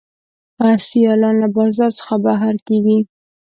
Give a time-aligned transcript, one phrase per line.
[0.87, 2.97] سیالان له بازار څخه بهر کیږي.